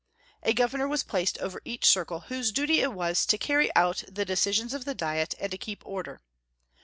[0.41, 4.25] A governor was placed over each circle, whose duty it was to carry out the
[4.25, 6.21] decisions of the diet and to keep order.